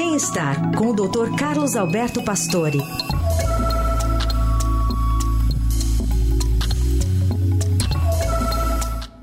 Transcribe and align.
Bem-estar 0.00 0.76
com 0.76 0.90
o 0.90 0.94
Dr. 0.94 1.36
Carlos 1.36 1.74
Alberto 1.74 2.22
Pastore. 2.22 2.78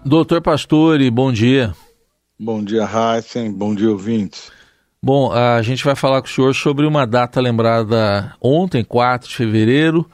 Doutor 0.06 0.42
Pastore, 0.42 1.10
bom 1.10 1.32
dia. 1.32 1.74
Bom 2.38 2.62
dia, 2.62 2.84
Heisen. 2.84 3.54
Bom 3.54 3.74
dia, 3.74 3.90
ouvintes. 3.90 4.52
Bom, 5.02 5.32
a 5.32 5.62
gente 5.62 5.82
vai 5.82 5.96
falar 5.96 6.22
com 6.22 6.28
o 6.28 6.30
senhor 6.30 6.54
sobre 6.54 6.86
uma 6.86 7.08
data 7.08 7.40
lembrada 7.40 8.36
ontem, 8.42 8.84
4 8.84 9.30
de 9.30 9.36
fevereiro. 9.36 10.06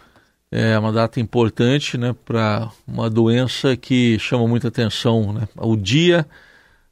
É 0.52 0.78
uma 0.78 0.92
data 0.92 1.20
importante 1.20 1.98
né, 1.98 2.16
para 2.24 2.70
uma 2.88 3.10
doença 3.10 3.76
que 3.76 4.20
chama 4.20 4.48
muita 4.48 4.68
atenção. 4.68 5.34
Né? 5.34 5.48
O 5.58 5.76
Dia 5.76 6.28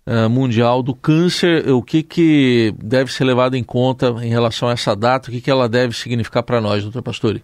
uh, 0.05 0.29
Mundial 0.29 0.83
do 0.83 0.93
Câncer, 0.95 1.69
o 1.69 1.81
que, 1.81 2.03
que 2.03 2.73
deve 2.77 3.11
ser 3.11 3.23
levado 3.23 3.55
em 3.55 3.63
conta 3.63 4.07
em 4.21 4.29
relação 4.29 4.69
a 4.69 4.73
essa 4.73 4.95
data? 4.95 5.29
O 5.29 5.31
que, 5.31 5.41
que 5.41 5.51
ela 5.51 5.67
deve 5.67 5.95
significar 5.95 6.43
para 6.43 6.61
nós, 6.61 6.83
doutor 6.83 7.01
Pastore? 7.01 7.43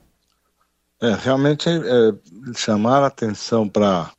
É, 1.01 1.13
realmente 1.13 1.69
é, 1.69 2.53
chamar 2.55 3.03
a 3.03 3.07
atenção 3.07 3.67
para 3.67 4.13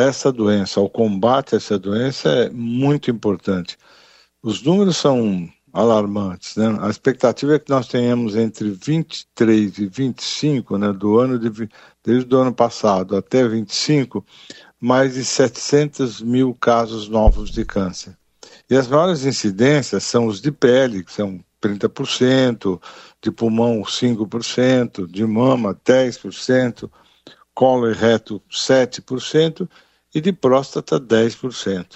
essa 0.00 0.32
doença, 0.32 0.80
o 0.80 0.88
combate 0.88 1.54
a 1.54 1.58
essa 1.58 1.78
doença 1.78 2.28
é 2.28 2.50
muito 2.50 3.10
importante. 3.10 3.76
Os 4.42 4.62
números 4.62 4.96
são 4.96 5.48
alarmantes. 5.74 6.54
Né? 6.56 6.78
A 6.80 6.88
expectativa 6.88 7.56
é 7.56 7.58
que 7.58 7.68
nós 7.68 7.88
tenhamos 7.88 8.36
entre 8.36 8.70
23 8.70 9.78
e 9.78 9.86
25, 9.86 10.78
né, 10.78 10.92
do 10.92 11.18
ano 11.18 11.36
de, 11.36 11.68
desde 12.02 12.32
o 12.32 12.38
ano 12.38 12.54
passado 12.54 13.16
até 13.16 13.46
25, 13.46 14.24
mais 14.84 15.14
de 15.14 15.24
700 15.24 16.20
mil 16.20 16.54
casos 16.54 17.08
novos 17.08 17.50
de 17.50 17.64
câncer. 17.64 18.14
E 18.68 18.76
as 18.76 18.86
maiores 18.86 19.24
incidências 19.24 20.04
são 20.04 20.26
os 20.26 20.42
de 20.42 20.52
pele, 20.52 21.02
que 21.02 21.10
são 21.10 21.42
30%, 21.62 22.78
de 23.22 23.30
pulmão 23.30 23.80
5%, 23.80 25.10
de 25.10 25.24
mama 25.24 25.74
10%, 25.74 26.90
colo 27.54 27.90
e 27.90 27.94
reto 27.94 28.42
7% 28.50 29.66
e 30.14 30.20
de 30.20 30.34
próstata 30.34 31.00
10%. 31.00 31.86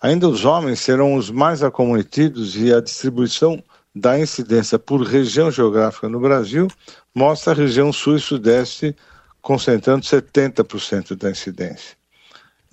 Ainda 0.00 0.26
os 0.26 0.46
homens 0.46 0.80
serão 0.80 1.16
os 1.16 1.30
mais 1.30 1.62
acometidos 1.62 2.56
e 2.56 2.72
a 2.72 2.80
distribuição 2.80 3.62
da 3.94 4.18
incidência 4.18 4.78
por 4.78 5.02
região 5.02 5.50
geográfica 5.50 6.08
no 6.08 6.18
Brasil 6.18 6.66
mostra 7.14 7.52
a 7.52 7.56
região 7.56 7.92
sul 7.92 8.16
e 8.16 8.20
sudeste 8.20 8.96
concentrando 9.42 10.06
70% 10.06 11.14
da 11.14 11.30
incidência. 11.30 11.94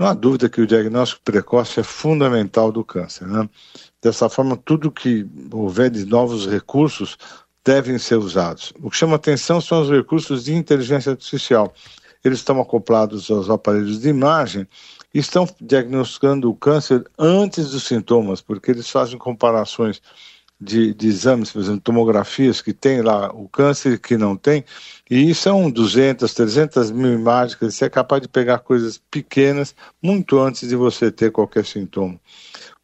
Não 0.04 0.09
há 0.09 0.14
dúvida 0.14 0.50
que 0.50 0.59
o 0.59 0.68
diagnóstico 0.68 1.22
precoce 1.23 1.80
é 1.80 1.84
fundamental 1.84 2.73
do 2.73 2.84
câncer. 2.84 3.26
Né? 3.26 3.50
Dessa 4.02 4.28
forma, 4.28 4.58
tudo 4.58 4.92
que 4.92 5.26
houver 5.50 5.90
de 5.90 6.04
novos 6.04 6.45
recursos 6.45 7.18
devem 7.64 7.98
ser 7.98 8.18
usados. 8.18 8.73
O 8.82 8.90
que 8.90 8.98
chama 8.98 9.16
atenção 9.16 9.62
são 9.62 9.82
os 9.82 9.90
recursos 9.90 10.44
de 10.44 10.54
inteligência 10.54 11.14
artificial. 11.14 11.73
Eles 12.22 12.40
estão 12.40 12.60
acoplados 12.60 13.32
aos 13.32 13.50
aparelhos 13.50 14.02
de 14.02 14.10
imagem 14.10 14.68
estão 15.14 15.48
diagnosticando 15.62 16.50
o 16.50 16.56
câncer 16.56 17.06
antes 17.17 17.70
dos 17.70 17.84
sintomas, 17.84 18.42
porque 18.42 18.72
eles 18.72 18.90
fazem 18.90 19.17
comparações 19.17 20.02
de, 20.64 20.94
de, 20.94 21.08
exames, 21.08 21.52
por 21.52 21.61
exemplo, 21.61 21.81
tomografias 21.81 22.61
que 22.61 22.73
tem 22.73 23.02
lá 23.02 23.31
o 23.33 23.47
câncer 23.50 24.00
que 24.00 24.17
não 24.17 24.36
tem, 24.36 24.64
e 25.09 25.33
são 25.36 25.70
200, 25.70 26.33
300 26.33 26.92
mil 26.92 27.14
imagens, 27.14 27.58
você 27.59 27.86
é 27.86 27.89
capaz 27.89 28.22
de 28.22 28.28
pegar 28.28 28.59
coisas 28.59 28.97
pequenas 29.11 29.75
muito 30.02 30.39
antes 30.39 30.67
de 30.67 30.75
você 30.75 31.11
ter 31.11 31.31
qualquer 31.31 31.66
sintoma. 31.66 32.20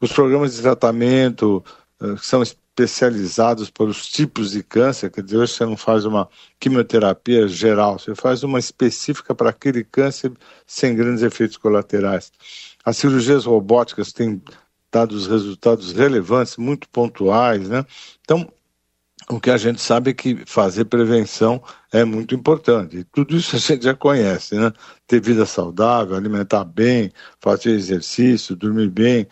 Os 0.00 0.12
programas 0.12 0.54
de 0.54 0.62
tratamento 0.62 1.64
uh, 2.00 2.16
são 2.18 2.42
especializados 2.42 3.70
para 3.70 3.86
os 3.86 4.06
tipos 4.08 4.52
de 4.52 4.62
câncer, 4.62 5.10
quer 5.10 5.22
dizer, 5.22 5.38
hoje 5.38 5.52
você 5.54 5.64
não 5.64 5.76
faz 5.76 6.04
uma 6.04 6.28
quimioterapia 6.58 7.48
geral, 7.48 7.98
você 7.98 8.14
faz 8.14 8.42
uma 8.42 8.58
específica 8.58 9.34
para 9.34 9.50
aquele 9.50 9.84
câncer 9.84 10.32
sem 10.66 10.94
grandes 10.94 11.22
efeitos 11.22 11.56
colaterais. 11.56 12.32
As 12.84 12.96
cirurgias 12.96 13.44
robóticas 13.44 14.12
têm 14.12 14.40
dado 14.90 15.12
os 15.12 15.26
resultados 15.26 15.92
relevantes, 15.92 16.56
muito 16.56 16.88
pontuais, 16.88 17.68
né? 17.68 17.84
Então, 18.22 18.50
o 19.28 19.40
que 19.40 19.50
a 19.50 19.56
gente 19.56 19.80
sabe 19.80 20.10
é 20.10 20.14
que 20.14 20.44
fazer 20.46 20.86
prevenção 20.86 21.62
é 21.92 22.04
muito 22.04 22.34
importante. 22.34 22.98
E 22.98 23.04
tudo 23.04 23.36
isso 23.36 23.54
a 23.56 23.58
gente 23.58 23.84
já 23.84 23.94
conhece, 23.94 24.56
né? 24.56 24.72
Ter 25.06 25.20
vida 25.20 25.46
saudável, 25.46 26.16
alimentar 26.16 26.64
bem, 26.64 27.12
fazer 27.40 27.70
exercício, 27.70 28.56
dormir 28.56 28.90
bem, 28.90 29.28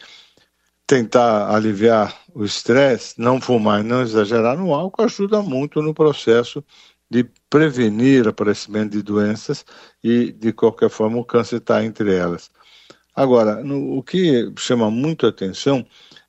tentar 0.87 1.55
aliviar 1.55 2.17
o 2.35 2.45
estresse, 2.45 3.15
não 3.19 3.41
fumar 3.41 3.81
e 3.81 3.83
não 3.83 4.03
exagerar 4.03 4.57
no 4.57 4.73
álcool 4.75 5.03
ajuda 5.03 5.43
muito 5.43 5.83
no 5.83 5.93
processo 5.93 6.65
de 7.11 7.25
prevenir 7.51 8.29
aparecimento 8.29 8.93
de 8.93 9.03
doenças 9.03 9.65
e, 10.03 10.33
de 10.33 10.53
qualquer 10.53 10.91
forma, 10.91 11.19
o 11.19 11.25
câncer 11.25 11.57
está 11.57 11.85
entre 11.85 12.15
elas. 12.15 12.51
Agora, 13.19 13.65
no, 13.65 13.99
o 13.99 14.03
que 14.05 14.53
chama 14.57 14.93
muito 14.93 15.27
atenção 15.27 15.85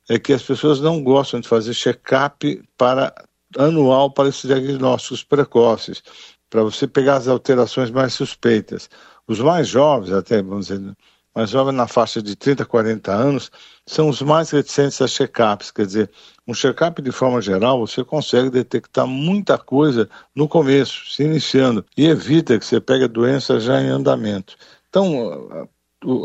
é 0.08 0.18
que 0.18 0.32
as 0.32 0.42
pessoas 0.42 0.80
não 0.80 1.04
gostam 1.04 1.38
de 1.38 1.46
fazer 1.46 1.72
check-up 1.72 2.68
para, 2.76 3.14
anual 3.56 4.10
para 4.10 4.28
esses 4.28 4.42
diagnósticos 4.42 5.22
precoces, 5.22 6.02
para 6.50 6.64
você 6.64 6.88
pegar 6.88 7.14
as 7.14 7.28
alterações 7.28 7.92
mais 7.92 8.12
suspeitas. 8.12 8.90
Os 9.24 9.38
mais 9.38 9.68
jovens, 9.68 10.12
até, 10.12 10.42
vamos 10.42 10.66
dizer, 10.66 10.96
mais 11.32 11.50
jovens 11.50 11.76
na 11.76 11.86
faixa 11.86 12.20
de 12.20 12.34
30, 12.34 12.64
40 12.64 13.12
anos, 13.12 13.52
são 13.86 14.08
os 14.08 14.20
mais 14.20 14.50
reticentes 14.50 15.00
a 15.00 15.06
check-ups. 15.06 15.70
Quer 15.70 15.86
dizer, 15.86 16.10
um 16.44 16.52
check-up 16.52 17.00
de 17.00 17.12
forma 17.12 17.40
geral, 17.40 17.86
você 17.86 18.02
consegue 18.02 18.50
detectar 18.50 19.06
muita 19.06 19.56
coisa 19.56 20.10
no 20.34 20.48
começo, 20.48 21.08
se 21.08 21.22
iniciando, 21.22 21.86
e 21.96 22.08
evita 22.08 22.58
que 22.58 22.66
você 22.66 22.80
pegue 22.80 23.04
a 23.04 23.06
doença 23.06 23.60
já 23.60 23.80
em 23.80 23.86
andamento. 23.90 24.56
Então, 24.88 25.68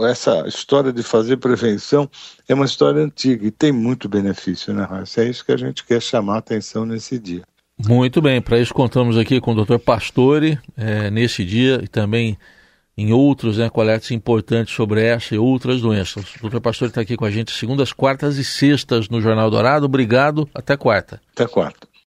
essa 0.07 0.47
história 0.47 0.91
de 0.91 1.03
fazer 1.03 1.37
prevenção 1.37 2.09
é 2.47 2.53
uma 2.53 2.65
história 2.65 3.01
antiga 3.01 3.45
e 3.45 3.51
tem 3.51 3.71
muito 3.71 4.07
benefício, 4.07 4.73
né, 4.73 4.83
Raíssa? 4.83 5.23
É 5.23 5.29
isso 5.29 5.45
que 5.45 5.51
a 5.51 5.57
gente 5.57 5.85
quer 5.85 6.01
chamar 6.01 6.35
a 6.35 6.39
atenção 6.39 6.85
nesse 6.85 7.19
dia. 7.19 7.43
Muito 7.77 8.21
bem, 8.21 8.41
para 8.41 8.59
isso 8.59 8.73
contamos 8.73 9.17
aqui 9.17 9.41
com 9.41 9.51
o 9.51 9.65
Dr. 9.65 9.77
Pastore, 9.77 10.57
é, 10.77 11.09
nesse 11.09 11.43
dia 11.43 11.81
e 11.83 11.87
também 11.87 12.37
em 12.97 13.11
outros 13.11 13.57
né, 13.57 13.69
coletes 13.69 14.11
importantes 14.11 14.73
sobre 14.73 15.01
essa 15.01 15.35
e 15.35 15.37
outras 15.37 15.81
doenças. 15.81 16.35
O 16.37 16.43
doutor 16.43 16.61
Pastor 16.61 16.87
está 16.87 17.01
aqui 17.01 17.17
com 17.17 17.25
a 17.25 17.31
gente 17.31 17.51
segundas, 17.51 17.91
quartas 17.91 18.37
e 18.37 18.43
sextas 18.43 19.09
no 19.09 19.19
Jornal 19.19 19.51
Dourado. 19.51 19.85
Obrigado. 19.85 20.47
Até 20.53 20.77
quarta. 20.77 21.21
Até 21.33 21.45
quarta. 21.45 21.84